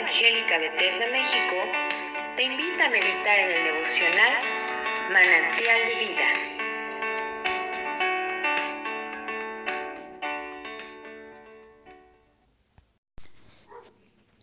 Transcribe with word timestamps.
Evangélica 0.00 0.58
Bethesda 0.58 1.06
México 1.12 1.56
te 2.34 2.44
invita 2.44 2.86
a 2.86 2.90
meditar 2.90 3.38
en 3.38 3.50
el 3.50 3.64
devocional 3.64 4.32
Manantial 5.12 5.80
de 5.88 5.94
Vida. 6.00 6.28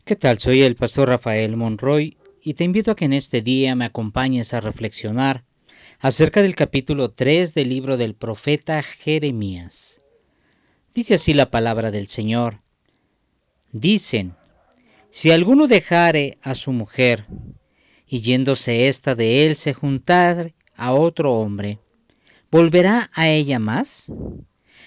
¿Qué 0.05 0.15
tal? 0.15 0.37
Soy 0.37 0.61
el 0.61 0.75
pastor 0.75 1.09
Rafael 1.09 1.57
Monroy 1.57 2.17
y 2.43 2.53
te 2.53 2.63
invito 2.63 2.91
a 2.91 2.95
que 2.95 3.05
en 3.05 3.13
este 3.13 3.41
día 3.41 3.73
me 3.73 3.85
acompañes 3.85 4.53
a 4.53 4.61
reflexionar 4.61 5.43
acerca 5.99 6.43
del 6.43 6.55
capítulo 6.55 7.09
3 7.09 7.55
del 7.55 7.69
libro 7.69 7.97
del 7.97 8.13
profeta 8.13 8.83
Jeremías. 8.83 10.01
Dice 10.93 11.15
así 11.15 11.33
la 11.33 11.49
palabra 11.49 11.89
del 11.89 12.07
Señor. 12.09 12.61
Dicen, 13.71 14.36
si 15.17 15.31
alguno 15.31 15.65
dejare 15.65 16.37
a 16.43 16.53
su 16.53 16.71
mujer, 16.71 17.25
y 18.07 18.21
yéndose 18.21 18.87
ésta 18.87 19.15
de 19.15 19.47
él 19.47 19.55
se 19.55 19.73
juntare 19.73 20.53
a 20.75 20.93
otro 20.93 21.33
hombre, 21.33 21.79
¿volverá 22.51 23.09
a 23.15 23.27
ella 23.27 23.57
más? 23.57 24.13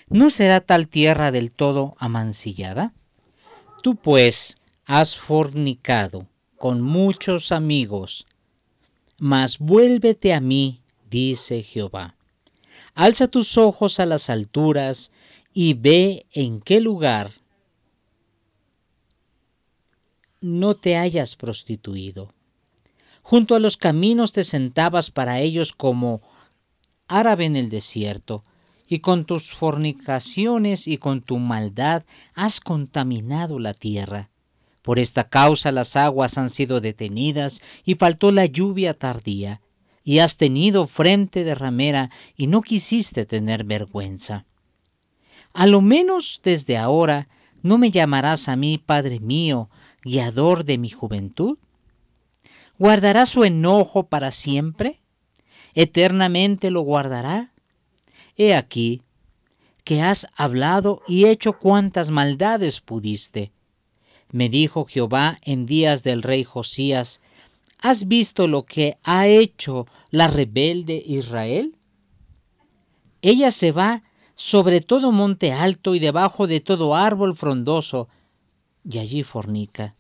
¿No 0.09 0.31
será 0.31 0.61
tal 0.61 0.87
tierra 0.87 1.33
del 1.33 1.51
todo 1.51 1.97
amancillada? 1.99 2.95
Tú 3.83 3.97
pues 3.97 4.59
has 4.85 5.17
fornicado 5.17 6.29
con 6.57 6.81
muchos 6.81 7.51
amigos, 7.51 8.25
mas 9.19 9.59
vuélvete 9.59 10.33
a 10.33 10.39
mí, 10.39 10.81
dice 11.11 11.65
Jehová. 11.65 12.15
Alza 12.95 13.27
tus 13.27 13.59
ojos 13.59 13.99
a 13.99 14.07
las 14.07 14.31
alturas 14.31 15.11
y 15.53 15.75
ve 15.75 16.25
en 16.33 16.61
qué 16.61 16.81
lugar 16.81 17.33
no 20.41 20.75
te 20.75 20.97
hayas 20.97 21.37
prostituido. 21.37 22.33
Junto 23.23 23.55
a 23.55 23.61
los 23.61 23.77
caminos 23.77 24.33
te 24.33 24.45
sentabas 24.45 25.11
para 25.11 25.41
ellos 25.41 25.73
como 25.73 26.21
árabe 27.09 27.45
en 27.45 27.57
el 27.57 27.69
desierto, 27.69 28.45
y 28.89 29.01
con 29.01 29.25
tus 29.25 29.53
fornicaciones 29.53 30.89
y 30.89 30.97
con 30.97 31.23
tu 31.23 31.39
maldad 31.39 32.03
has 32.35 32.61
contaminado 32.61 33.61
la 33.61 33.73
tierra. 33.73 34.31
Por 34.83 34.99
esta 34.99 35.29
causa 35.29 35.71
las 35.71 35.95
aguas 35.95 36.39
han 36.39 36.51
sido 36.51 36.81
detenidas 36.81 37.63
y 37.85 37.95
faltó 37.95 38.33
la 38.33 38.47
lluvia 38.47 38.95
tardía, 38.95 39.61
y 40.03 40.19
has 40.19 40.39
tenido 40.39 40.87
frente 40.87 41.45
de 41.45 41.55
ramera 41.55 42.11
y 42.37 42.47
no 42.47 42.63
quisiste 42.63 43.27
tener 43.27 43.65
vergüenza. 43.65 44.47
A 45.53 45.67
lo 45.67 45.83
menos 45.83 46.41
desde 46.43 46.77
ahora 46.77 47.29
no 47.63 47.79
me 47.79 47.91
llamarás 47.91 48.49
a 48.49 48.57
mí, 48.57 48.79
Padre 48.79 49.21
mío, 49.21 49.69
guiador 50.03 50.65
de 50.65 50.79
mi 50.79 50.89
juventud? 50.89 51.59
¿Guardará 52.79 53.27
su 53.27 53.45
enojo 53.45 54.07
para 54.07 54.31
siempre? 54.31 55.01
¿Eternamente 55.75 56.71
lo 56.71 56.81
guardará? 56.81 57.53
He 58.37 58.55
aquí 58.55 59.03
que 59.85 60.03
has 60.03 60.29
hablado 60.37 61.03
y 61.07 61.27
hecho 61.27 61.59
cuantas 61.59 62.11
maldades 62.11 62.81
pudiste. 62.81 63.53
Me 64.31 64.49
dijo 64.49 64.85
Jehová 64.85 65.39
en 65.43 65.67
días 65.67 66.05
del 66.05 66.23
rey 66.23 66.45
Josías, 66.45 67.21
¿has 67.81 68.07
visto 68.07 68.47
lo 68.47 68.65
que 68.65 68.99
ha 69.03 69.27
hecho 69.27 69.87
la 70.11 70.29
rebelde 70.29 71.03
Israel? 71.05 71.77
Ella 73.23 73.51
se 73.51 73.73
va 73.73 74.03
sobre 74.35 74.81
todo 74.81 75.13
monte 75.13 75.53
alto 75.53 75.95
y 75.95 75.99
debajo 75.99 76.47
de 76.47 76.61
todo 76.61 76.95
árbol 76.95 77.37
frondoso, 77.37 78.09
y 78.85 78.99
allí 78.99 79.23
fornica. 79.23 79.95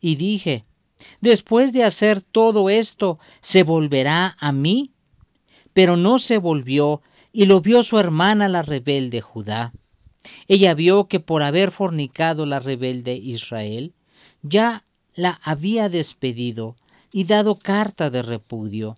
Y 0.00 0.16
dije, 0.16 0.64
después 1.20 1.72
de 1.72 1.84
hacer 1.84 2.20
todo 2.20 2.70
esto, 2.70 3.18
¿se 3.40 3.62
volverá 3.62 4.36
a 4.38 4.52
mí? 4.52 4.92
Pero 5.72 5.96
no 5.96 6.18
se 6.18 6.38
volvió, 6.38 7.02
y 7.32 7.46
lo 7.46 7.60
vio 7.60 7.82
su 7.82 7.98
hermana 7.98 8.48
la 8.48 8.62
rebelde 8.62 9.20
Judá. 9.20 9.72
Ella 10.48 10.74
vio 10.74 11.06
que 11.06 11.20
por 11.20 11.42
haber 11.42 11.70
fornicado 11.70 12.44
la 12.44 12.58
rebelde 12.58 13.14
Israel, 13.14 13.94
ya 14.42 14.84
la 15.14 15.40
había 15.42 15.88
despedido 15.88 16.76
y 17.12 17.24
dado 17.24 17.54
carta 17.54 18.10
de 18.10 18.22
repudio. 18.22 18.96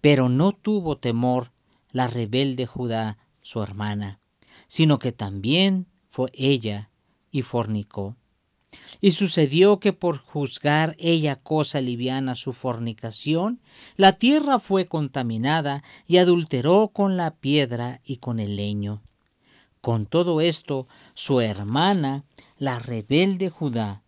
Pero 0.00 0.28
no 0.28 0.52
tuvo 0.52 0.96
temor 0.96 1.50
la 1.90 2.06
rebelde 2.06 2.66
Judá, 2.66 3.18
su 3.40 3.62
hermana, 3.62 4.20
sino 4.66 4.98
que 4.98 5.12
también 5.12 5.86
fue 6.10 6.30
ella 6.34 6.90
y 7.30 7.42
fornicó. 7.42 8.16
Y 9.00 9.12
sucedió 9.12 9.80
que 9.80 9.92
por 9.92 10.18
juzgar 10.18 10.94
ella 10.98 11.36
cosa 11.36 11.80
liviana 11.80 12.34
su 12.34 12.52
fornicación, 12.52 13.60
la 13.96 14.12
tierra 14.12 14.58
fue 14.58 14.86
contaminada 14.86 15.82
y 16.06 16.18
adulteró 16.18 16.88
con 16.88 17.16
la 17.16 17.30
piedra 17.30 18.00
y 18.04 18.16
con 18.16 18.40
el 18.40 18.56
leño. 18.56 19.02
Con 19.80 20.06
todo 20.06 20.40
esto, 20.40 20.86
su 21.14 21.40
hermana, 21.40 22.24
la 22.58 22.78
rebelde 22.78 23.48
Judá, 23.48 24.02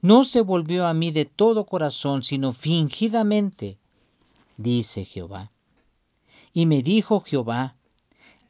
no 0.00 0.24
se 0.24 0.42
volvió 0.42 0.86
a 0.86 0.94
mí 0.94 1.10
de 1.10 1.24
todo 1.24 1.66
corazón, 1.66 2.22
sino 2.22 2.52
fingidamente, 2.52 3.78
dice 4.56 5.04
Jehová. 5.04 5.50
Y 6.52 6.66
me 6.66 6.82
dijo 6.82 7.20
Jehová, 7.20 7.76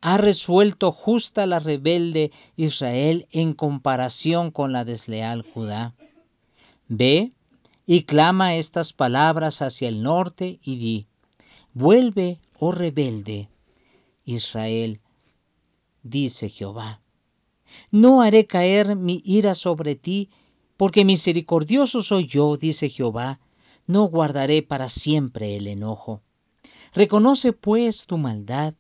ha 0.05 0.19
resuelto 0.19 0.93
justa 0.93 1.47
la 1.47 1.61
rebelde 1.61 2.31
Israel 2.57 3.27
en 3.33 3.55
comparación 3.55 4.51
con 4.51 4.71
la 4.71 4.85
desleal 4.85 5.41
Judá. 5.41 5.95
Ve 6.89 7.33
y 7.87 8.03
clama 8.03 8.55
estas 8.55 8.93
palabras 8.93 9.63
hacia 9.63 9.89
el 9.89 10.03
norte 10.03 10.61
y 10.63 10.77
di, 10.77 11.07
vuelve, 11.73 12.39
oh 12.59 12.71
rebelde 12.71 13.49
Israel, 14.27 15.01
dice 16.03 16.51
Jehová. 16.51 17.01
No 17.91 18.21
haré 18.21 18.47
caer 18.47 18.97
mi 18.97 19.23
ira 19.25 19.55
sobre 19.55 19.97
ti, 19.97 20.29
porque 20.77 21.07
misericordioso 21.07 22.03
soy 22.03 22.27
yo, 22.27 22.59
dice 22.59 22.91
Jehová, 22.91 23.41
no 23.87 24.05
guardaré 24.05 24.63
para 24.63 24.91
siempre 24.91 25.57
el 25.57 25.67
enojo. 25.67 26.21
Reconoce 26.93 27.55
pues 27.55 28.05
tu 28.05 28.19
maldad 28.19 28.75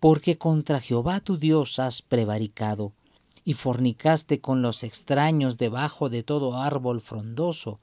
porque 0.00 0.38
contra 0.38 0.80
Jehová 0.80 1.20
tu 1.20 1.36
Dios 1.36 1.78
has 1.78 2.02
prevaricado, 2.02 2.92
y 3.44 3.54
fornicaste 3.54 4.40
con 4.40 4.62
los 4.62 4.82
extraños 4.82 5.58
debajo 5.58 6.08
de 6.08 6.22
todo 6.22 6.56
árbol 6.56 7.00
frondoso, 7.00 7.80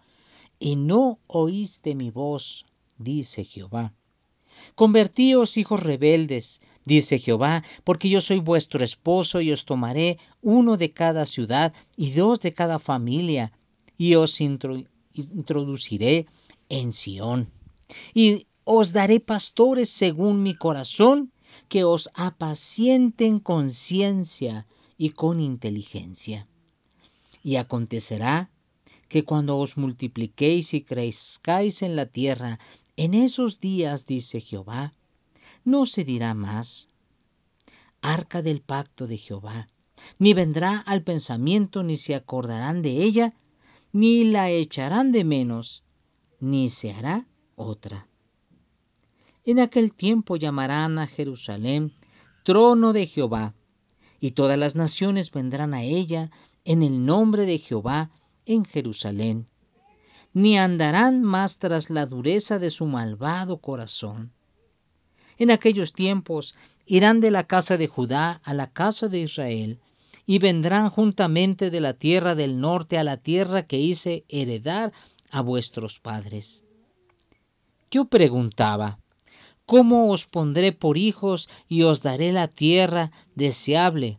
y 0.59 0.75
no 0.75 1.19
oíste 1.27 1.95
mi 1.95 2.09
voz, 2.09 2.65
dice 2.97 3.43
Jehová. 3.43 3.93
Convertíos, 4.73 5.57
hijos 5.57 5.83
rebeldes, 5.83 6.61
dice 6.83 7.19
Jehová, 7.19 7.63
porque 7.83 8.09
yo 8.09 8.21
soy 8.21 8.39
vuestro 8.39 8.83
esposo, 8.83 9.41
y 9.41 9.51
os 9.51 9.65
tomaré 9.65 10.17
uno 10.41 10.77
de 10.77 10.91
cada 10.91 11.25
ciudad 11.27 11.73
y 11.95 12.11
dos 12.11 12.39
de 12.39 12.53
cada 12.53 12.79
familia, 12.79 13.51
y 13.97 14.15
os 14.15 14.41
introduciré 14.41 16.25
en 16.69 16.91
Sión. 16.91 17.51
Y 18.13 18.47
os 18.63 18.93
daré 18.93 19.19
pastores 19.19 19.89
según 19.89 20.43
mi 20.43 20.55
corazón, 20.55 21.31
que 21.69 21.83
os 21.83 22.09
apacienten 22.13 23.39
con 23.39 23.69
ciencia 23.69 24.67
y 24.97 25.11
con 25.11 25.39
inteligencia. 25.39 26.47
Y 27.43 27.55
acontecerá 27.55 28.49
que 29.09 29.23
cuando 29.23 29.57
os 29.57 29.77
multipliquéis 29.77 30.73
y 30.73 30.81
crezcáis 30.81 31.81
en 31.81 31.95
la 31.95 32.05
tierra, 32.05 32.59
en 32.97 33.13
esos 33.13 33.59
días, 33.59 34.05
dice 34.05 34.41
Jehová, 34.41 34.91
no 35.63 35.85
se 35.85 36.03
dirá 36.03 36.33
más, 36.33 36.89
arca 38.01 38.41
del 38.41 38.61
pacto 38.61 39.07
de 39.07 39.17
Jehová, 39.17 39.69
ni 40.19 40.33
vendrá 40.33 40.79
al 40.79 41.03
pensamiento, 41.03 41.83
ni 41.83 41.97
se 41.97 42.15
acordarán 42.15 42.81
de 42.81 43.03
ella, 43.03 43.33
ni 43.91 44.25
la 44.25 44.49
echarán 44.49 45.11
de 45.11 45.23
menos, 45.23 45.83
ni 46.39 46.69
se 46.69 46.91
hará 46.91 47.27
otra. 47.55 48.07
En 49.47 49.61
aquel 49.61 49.93
tiempo 49.93 50.35
llamarán 50.35 50.99
a 50.99 51.07
Jerusalén 51.07 51.93
trono 52.43 52.91
de 52.91 53.07
Jehová, 53.07 53.55
y 54.19 54.31
todas 54.31 54.59
las 54.59 54.75
naciones 54.75 55.31
vendrán 55.31 55.73
a 55.73 55.83
ella 55.83 56.31
en 56.65 56.83
el 56.83 57.05
nombre 57.05 57.45
de 57.45 57.57
Jehová 57.57 58.09
en 58.45 58.65
Jerusalén. 58.65 59.45
Ni 60.33 60.57
andarán 60.57 61.23
más 61.23 61.59
tras 61.59 61.89
la 61.89 62.05
dureza 62.05 62.59
de 62.59 62.69
su 62.69 62.87
malvado 62.87 63.59
corazón. 63.59 64.33
En 65.37 65.49
aquellos 65.49 65.93
tiempos 65.93 66.53
irán 66.85 67.21
de 67.21 67.31
la 67.31 67.45
casa 67.45 67.77
de 67.77 67.87
Judá 67.87 68.41
a 68.43 68.53
la 68.53 68.67
casa 68.67 69.07
de 69.07 69.19
Israel, 69.19 69.79
y 70.25 70.39
vendrán 70.39 70.89
juntamente 70.89 71.69
de 71.69 71.79
la 71.79 71.93
tierra 71.93 72.35
del 72.35 72.59
norte 72.59 72.97
a 72.97 73.05
la 73.05 73.15
tierra 73.15 73.65
que 73.65 73.77
hice 73.77 74.25
heredar 74.27 74.91
a 75.31 75.39
vuestros 75.39 76.01
padres. 76.01 76.63
Yo 77.89 78.05
preguntaba, 78.05 78.99
¿Cómo 79.67 80.09
os 80.13 80.25
pondré 80.25 80.71
por 80.71 80.97
hijos 80.97 81.49
y 81.67 81.83
os 81.83 82.01
daré 82.01 82.31
la 82.31 82.47
tierra 82.47 83.11
deseable, 83.35 84.17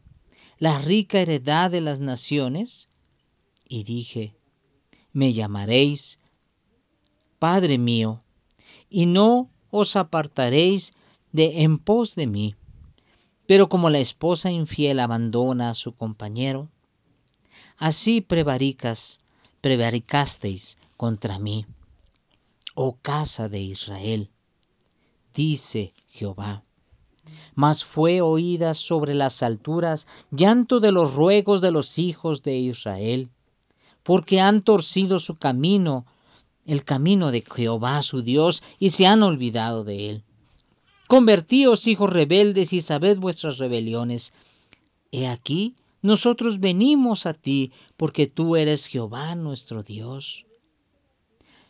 la 0.59 0.79
rica 0.79 1.21
heredad 1.21 1.71
de 1.71 1.81
las 1.81 2.01
naciones? 2.01 2.87
Y 3.67 3.85
dije, 3.85 4.37
me 5.15 5.33
llamaréis 5.33 6.21
Padre 7.39 7.79
mío, 7.79 8.21
y 8.91 9.07
no 9.07 9.49
os 9.71 9.97
apartaréis 9.97 10.93
de 11.33 11.63
en 11.63 11.79
pos 11.79 12.15
de 12.15 12.27
mí. 12.27 12.55
Pero 13.47 13.71
como 13.71 13.89
la 13.89 14.01
esposa 14.01 14.51
infiel 14.51 15.01
abandona 15.01 15.71
a 15.71 15.75
su 15.75 15.95
compañero, 15.95 16.69
así 17.79 18.21
prevaricas, 18.21 19.23
prevaricasteis 19.63 20.77
contra 20.99 21.39
mí, 21.39 21.65
oh 22.75 22.99
casa 23.01 23.49
de 23.49 23.63
Israel, 23.63 24.31
dice 25.35 25.93
Jehová. 26.09 26.63
Mas 27.55 27.85
fue 27.85 28.21
oída 28.21 28.75
sobre 28.75 29.15
las 29.15 29.43
alturas 29.43 30.07
llanto 30.31 30.81
de 30.81 30.93
los 30.93 31.15
ruegos 31.15 31.61
de 31.61 31.71
los 31.71 31.99
hijos 31.99 32.43
de 32.43 32.57
Israel, 32.57 33.29
porque 34.03 34.41
han 34.41 34.63
torcido 34.63 35.19
su 35.19 35.37
camino, 35.37 36.07
el 36.65 36.85
camino 36.85 37.31
de 37.31 37.43
Jehová 37.43 38.01
su 38.03 38.23
Dios, 38.23 38.63
y 38.79 38.91
se 38.91 39.07
han 39.07 39.23
olvidado 39.23 39.85
de 39.85 40.11
él. 40.11 40.25
Convertíos, 41.09 41.87
hijos 41.87 42.11
rebeldes, 42.11 42.73
y 42.73 42.81
sabed 42.81 43.19
vuestras 43.19 43.59
rebeliones. 43.59 44.35
He 45.11 45.27
aquí, 45.27 45.75
nosotros 46.03 46.61
venimos 46.61 47.27
a 47.27 47.35
ti, 47.35 47.73
porque 47.97 48.27
tú 48.27 48.57
eres 48.57 48.87
Jehová 48.87 49.35
nuestro 49.35 49.83
Dios. 49.83 50.45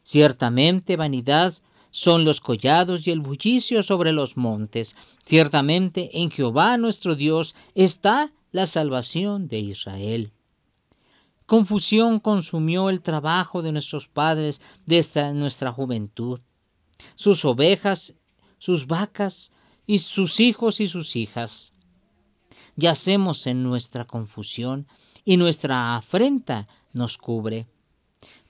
Ciertamente 0.02 0.96
vanidad 0.96 1.54
son 1.90 2.25
los 2.25 2.40
collados 2.40 3.06
y 3.06 3.11
el 3.11 3.20
bullicio 3.20 3.82
sobre 3.82 4.12
los 4.12 4.37
montes. 4.37 4.96
Ciertamente 5.25 6.11
en 6.20 6.31
Jehová 6.31 6.76
nuestro 6.76 7.14
Dios 7.14 7.56
está 7.75 8.32
la 8.52 8.67
salvación 8.67 9.49
de 9.49 9.58
Israel. 9.61 10.32
Confusión 11.46 12.20
consumió 12.20 12.90
el 12.90 13.00
trabajo 13.00 13.62
de 13.62 13.73
nuestros 13.73 14.08
padres 14.08 14.61
desde 14.87 15.32
nuestra 15.32 15.73
juventud. 15.73 16.40
Sus 17.14 17.44
ovejas 17.44 18.14
sus 18.58 18.87
vacas 18.87 19.52
y 19.87 19.99
sus 19.99 20.40
hijos 20.40 20.81
y 20.81 20.88
sus 20.88 21.17
hijas. 21.17 21.73
Yacemos 22.76 23.46
en 23.46 23.62
nuestra 23.62 24.05
confusión 24.05 24.87
y 25.25 25.37
nuestra 25.37 25.96
afrenta 25.96 26.69
nos 26.93 27.19
cubre, 27.19 27.67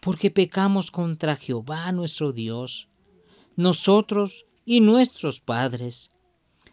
porque 0.00 0.31
pecamos 0.31 0.90
contra 0.90 1.37
Jehová 1.37 1.90
nuestro 1.93 2.32
Dios, 2.32 2.88
nosotros 3.58 4.46
y 4.64 4.81
nuestros 4.81 5.40
padres, 5.40 6.12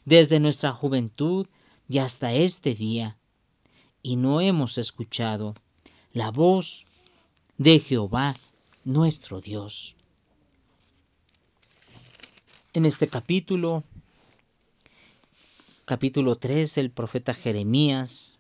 desde 0.06 0.40
nuestra 0.40 0.72
juventud 0.72 1.48
y 1.90 1.98
hasta 1.98 2.32
este 2.32 2.76
día, 2.76 3.18
y 4.04 4.18
no 4.18 4.40
hemos 4.40 4.78
escuchado 4.78 5.56
la 6.14 6.30
voz 6.30 6.86
de 7.58 7.80
Jehová 7.80 8.36
nuestro 8.84 9.42
Dios. 9.42 9.96
En 12.74 12.86
este 12.86 13.08
capítulo, 13.08 13.84
capítulo 15.86 16.36
3 16.36 16.76
del 16.76 16.92
profeta 16.92 17.34
Jeremías, 17.34 18.38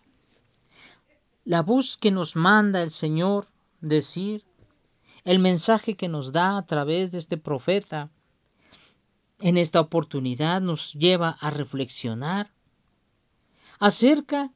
la 1.45 1.63
voz 1.63 1.98
que 1.98 2.12
nos 2.12 2.36
manda 2.36 2.83
el 2.83 2.91
Señor 2.91 3.48
decir, 3.81 4.45
el 5.24 5.39
mensaje 5.39 5.95
que 5.95 6.09
nos 6.09 6.31
da 6.31 6.57
a 6.57 6.65
través 6.68 7.12
de 7.12 7.18
este 7.18 7.38
profeta, 7.38 8.12
en 9.40 9.58
esta 9.58 9.80
oportunidad 9.80 10.62
nos 10.62 10.94
lleva 10.94 11.38
a 11.40 11.50
reflexionar 11.50 12.52
acerca 13.80 14.52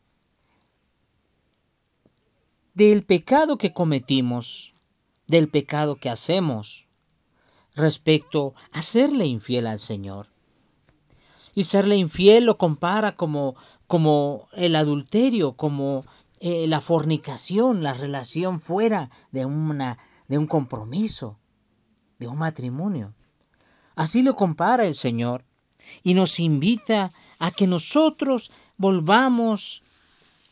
del 2.74 3.04
pecado 3.04 3.58
que 3.58 3.74
cometimos, 3.74 4.74
del 5.28 5.50
pecado 5.50 5.98
que 5.98 6.10
hacemos, 6.10 6.88
respecto 7.76 8.54
a 8.72 8.82
serle 8.82 9.26
infiel 9.26 9.68
al 9.68 9.80
Señor. 9.80 10.28
Y 11.56 11.66
serle 11.66 11.96
infiel 11.98 12.46
lo 12.46 12.58
compara 12.58 13.16
como, 13.16 13.56
como 13.88 14.48
el 14.54 14.76
adulterio, 14.76 15.54
como 15.54 16.06
eh, 16.40 16.68
la 16.68 16.80
fornicación, 16.80 17.84
la 17.84 17.94
relación 17.94 18.62
fuera 18.62 19.10
de, 19.32 19.46
una, 19.46 19.98
de 20.28 20.38
un 20.38 20.48
compromiso, 20.48 21.38
de 22.18 22.28
un 22.28 22.38
matrimonio. 22.38 23.14
Así 24.00 24.22
lo 24.22 24.34
compara 24.34 24.88
el 24.88 24.96
Señor 24.96 25.44
y 26.04 26.14
nos 26.14 26.40
invita 26.40 27.12
a 27.38 27.52
que 27.52 27.68
nosotros 27.68 28.50
volvamos 28.78 29.84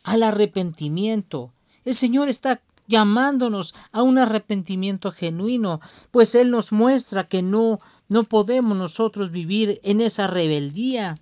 al 0.04 0.24
arrepentimiento. 0.24 1.54
El 1.86 1.96
Señor 1.96 2.28
está 2.28 2.62
llamándonos 2.88 3.74
a 3.94 4.04
un 4.04 4.18
arrepentimiento 4.18 5.14
genuino, 5.14 5.80
pues 6.12 6.36
Él 6.36 6.52
nos 6.52 6.74
muestra 6.74 7.24
que 7.24 7.42
no, 7.42 7.80
no 8.10 8.24
podemos 8.24 8.78
nosotros 8.78 9.32
vivir 9.32 9.80
en 9.82 10.02
esa 10.02 10.28
rebeldía, 10.28 11.18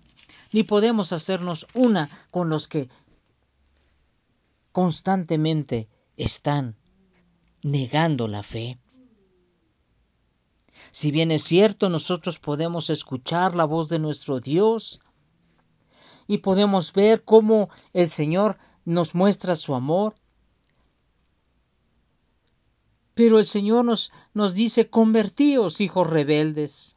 ni 0.51 0.63
podemos 0.63 1.13
hacernos 1.13 1.67
una 1.75 2.09
con 2.31 2.49
los 2.49 2.67
que 2.67 2.89
constantemente 4.71 5.89
están 6.17 6.75
negando 7.61 8.27
la 8.27 8.41
fe. 8.41 8.79
Si 10.95 11.11
bien 11.11 11.29
es 11.31 11.43
cierto, 11.43 11.89
nosotros 11.89 12.39
podemos 12.39 12.89
escuchar 12.89 13.53
la 13.53 13.65
voz 13.65 13.89
de 13.89 13.99
nuestro 13.99 14.39
Dios 14.39 15.01
y 16.25 16.37
podemos 16.37 16.93
ver 16.93 17.25
cómo 17.25 17.67
el 17.91 18.07
Señor 18.07 18.57
nos 18.85 19.13
muestra 19.13 19.57
su 19.57 19.75
amor, 19.75 20.15
pero 23.13 23.39
el 23.39 23.43
Señor 23.43 23.83
nos, 23.83 24.13
nos 24.33 24.53
dice, 24.53 24.89
convertíos, 24.89 25.81
hijos 25.81 26.09
rebeldes. 26.09 26.95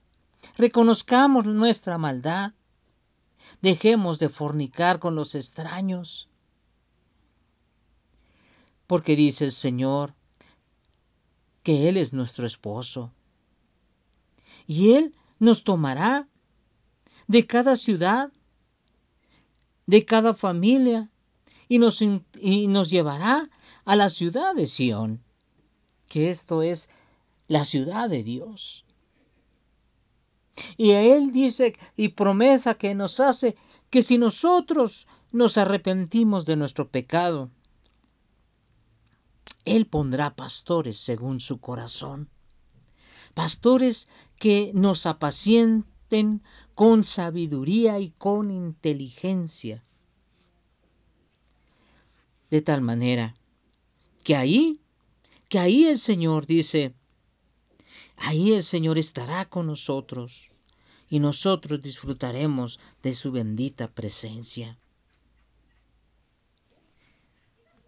Reconozcamos 0.56 1.47
nuestra 1.47 1.99
maldad. 1.99 2.53
Dejemos 3.62 4.21
de 4.21 4.29
fornicar 4.29 5.00
con 5.00 5.17
los 5.17 5.35
extraños. 5.35 6.29
Porque 8.87 9.17
dice 9.17 9.47
el 9.47 9.53
Señor 9.53 10.15
que 11.65 11.89
Él 11.89 11.97
es 11.97 12.12
nuestro 12.12 12.47
esposo. 12.47 13.12
Y 14.69 14.93
Él 14.93 15.15
nos 15.41 15.65
tomará 15.65 16.29
de 17.26 17.47
cada 17.47 17.75
ciudad, 17.75 18.31
de 19.87 20.04
cada 20.04 20.35
familia, 20.35 21.11
y 21.69 21.78
nos, 21.78 22.00
llevará 22.90 23.50
a 23.85 23.97
la 23.97 24.09
ciudad 24.09 24.54
de 24.54 24.66
Sión 24.66 25.23
que 26.09 26.28
esto 26.31 26.62
es 26.62 26.88
la 27.49 27.64
ciudad 27.64 28.09
de 28.09 28.23
Dios. 28.23 28.85
Y 30.76 30.93
Él 30.93 31.33
dice 31.33 31.76
y 31.97 32.09
promesa 32.09 32.75
que 32.75 32.95
nos 32.95 33.21
hace 33.21 33.57
que 33.90 34.02
si 34.02 34.19
nosotros 34.19 35.07
nos 35.33 35.59
arrepentimos 35.59 36.47
de 36.47 36.57
nuestro 36.57 36.88
pecado, 36.90 37.50
Él 39.64 39.87
pondrá 39.87 40.35
pastores 40.35 40.99
según 40.99 41.40
su 41.40 41.59
corazón, 41.61 42.31
pastores 43.35 44.08
que 44.37 44.73
nos 44.75 45.06
apacienten 45.06 46.42
con 46.75 47.04
sabiduría 47.04 47.99
y 47.99 48.11
con 48.11 48.50
inteligencia, 48.50 49.85
de 52.50 52.62
tal 52.62 52.82
manera 52.82 53.35
que 54.25 54.37
ahí 54.37 54.80
que 55.49 55.58
ahí 55.58 55.85
el 55.87 55.99
Señor 55.99 56.47
dice, 56.47 56.94
ahí 58.16 58.52
el 58.52 58.62
Señor 58.62 58.99
estará 58.99 59.47
con 59.47 59.66
nosotros 59.66 60.50
y 61.08 61.20
nosotros 61.20 61.80
disfrutaremos 61.80 62.78
de 63.02 63.14
su 63.14 63.32
bendita 63.32 63.88
presencia. 63.88 64.78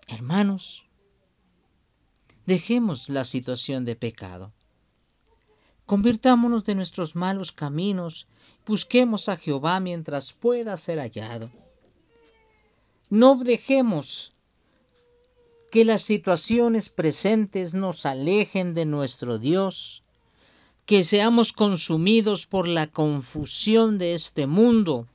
Hermanos, 0.09 0.85
dejemos 2.47 3.11
la 3.11 3.25
situación 3.25 3.85
de 3.85 3.95
pecado. 3.95 4.53
Convirtámonos 5.91 6.65
de 6.65 6.77
nuestros 6.77 7.17
malos 7.17 7.51
caminos, 7.51 8.29
busquemos 8.65 9.29
a 9.29 9.37
Jehová 9.37 9.81
mientras 9.81 10.33
pueda 10.33 10.77
ser 10.77 11.01
hallado. 11.01 11.51
No 13.09 13.35
dejemos 13.43 14.33
que 15.73 15.85
las 15.85 16.03
situaciones 16.03 16.91
presentes 16.91 17.75
nos 17.75 18.07
alejen 18.07 18.73
de 18.73 18.85
nuestro 18.85 19.41
Dios, 19.41 20.05
que 20.87 21.03
seamos 21.03 21.53
consumidos 21.53 22.47
por 22.47 22.69
la 22.69 22.87
confusión 22.87 23.99
de 23.99 24.15
este 24.15 24.47
mundo 24.47 25.09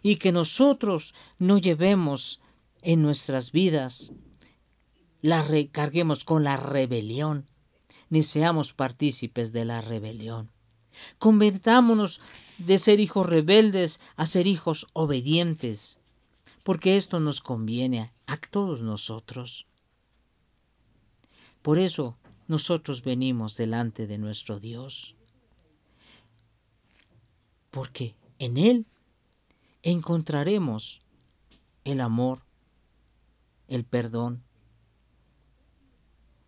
y 0.00 0.14
que 0.14 0.30
nosotros 0.30 1.12
no 1.40 1.58
llevemos 1.58 2.38
en 2.82 3.02
nuestras 3.02 3.50
vidas, 3.50 4.12
la 5.22 5.42
recarguemos 5.42 6.22
con 6.22 6.44
la 6.44 6.56
rebelión, 6.56 7.50
ni 8.10 8.22
seamos 8.22 8.72
partícipes 8.72 9.52
de 9.52 9.64
la 9.64 9.80
rebelión. 9.80 10.50
Convertámonos 11.18 12.20
de 12.58 12.76
ser 12.76 13.00
hijos 13.00 13.26
rebeldes 13.26 14.00
a 14.16 14.26
ser 14.26 14.46
hijos 14.46 14.88
obedientes, 14.92 15.98
porque 16.64 16.96
esto 16.96 17.20
nos 17.20 17.40
conviene 17.40 18.12
a 18.26 18.36
todos 18.36 18.82
nosotros. 18.82 19.66
Por 21.62 21.78
eso 21.78 22.16
nosotros 22.48 23.02
venimos 23.02 23.56
delante 23.56 24.06
de 24.06 24.18
nuestro 24.18 24.58
Dios. 24.58 25.14
Porque 27.70 28.16
en 28.38 28.58
Él 28.58 28.86
encontraremos 29.82 31.00
el 31.84 32.00
amor, 32.00 32.42
el 33.68 33.84
perdón. 33.84 34.42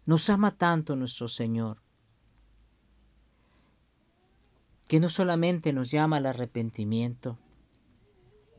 Nos 0.04 0.28
ama 0.30 0.56
tanto 0.56 0.96
nuestro 0.96 1.28
Señor 1.28 1.80
que 4.88 5.00
no 5.00 5.08
solamente 5.08 5.72
nos 5.72 5.90
llama 5.90 6.18
al 6.18 6.26
arrepentimiento, 6.26 7.38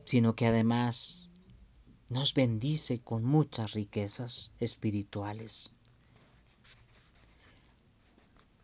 sino 0.05 0.35
que 0.35 0.47
además 0.47 1.29
nos 2.09 2.33
bendice 2.33 3.01
con 3.01 3.23
muchas 3.23 3.73
riquezas 3.73 4.51
espirituales. 4.59 5.71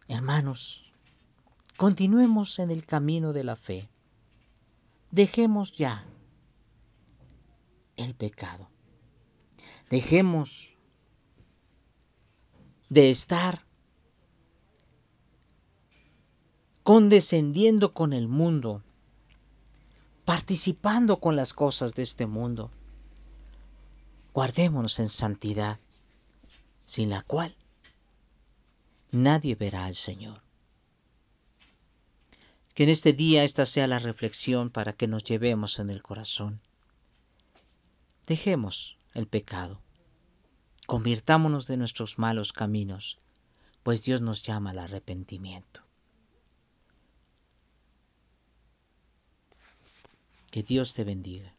Hermanos, 0.08 0.92
continuemos 1.78 2.58
en 2.58 2.72
el 2.72 2.86
camino 2.88 3.34
de 3.34 3.44
la 3.44 3.56
fe. 3.56 3.88
Dejemos 5.12 5.72
ya 5.74 6.08
el 7.98 8.16
pecado. 8.16 8.68
Dejemos 9.92 10.76
de 12.90 13.10
estar 13.12 13.64
condescendiendo 16.84 17.94
con 17.94 18.14
el 18.14 18.28
mundo, 18.28 18.84
participando 20.26 21.20
con 21.20 21.36
las 21.36 21.54
cosas 21.54 21.94
de 21.94 22.02
este 22.02 22.26
mundo. 22.26 22.72
Guardémonos 24.34 25.00
en 25.00 25.08
santidad, 25.08 25.80
sin 26.86 27.10
la 27.10 27.22
cual 27.22 27.56
nadie 29.12 29.54
verá 29.54 29.86
al 29.86 29.96
Señor. 29.96 30.42
Que 32.74 32.84
en 32.84 32.90
este 32.90 33.14
día 33.14 33.44
esta 33.44 33.66
sea 33.66 33.86
la 33.88 34.00
reflexión 34.00 34.72
para 34.72 34.94
que 34.94 35.08
nos 35.08 35.24
llevemos 35.24 35.78
en 35.78 35.92
el 35.92 36.02
corazón. 36.02 36.60
Dejemos 38.26 38.98
el 39.14 39.28
pecado. 39.28 39.82
Convirtámonos 40.90 41.68
de 41.68 41.78
nuestros 41.78 42.18
malos 42.18 42.52
caminos, 42.52 43.20
pues 43.84 44.04
Dios 44.06 44.22
nos 44.22 44.42
llama 44.42 44.72
al 44.72 44.80
arrepentimiento. 44.80 45.84
Que 50.52 50.64
Dios 50.64 50.96
te 50.96 51.04
bendiga. 51.04 51.54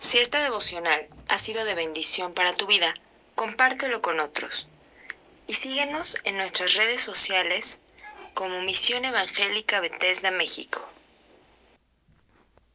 Si 0.00 0.18
esta 0.18 0.42
devocional 0.42 1.08
ha 1.28 1.38
sido 1.38 1.64
de 1.64 1.76
bendición 1.76 2.34
para 2.34 2.56
tu 2.56 2.66
vida, 2.66 2.92
compártelo 3.36 4.02
con 4.02 4.18
otros. 4.18 4.66
Y 5.46 5.54
síguenos 5.54 6.16
en 6.24 6.38
nuestras 6.38 6.74
redes 6.74 7.00
sociales 7.00 7.82
como 8.34 8.62
Misión 8.62 9.04
Evangélica 9.04 9.78
Bethesda 9.78 10.32
México. 10.32 10.88